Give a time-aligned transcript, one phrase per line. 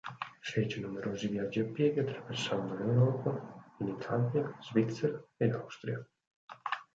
[0.41, 6.03] Fece numerosi viaggi a piedi attraverso l'Europa, in Italia, Svizzera ed Austria.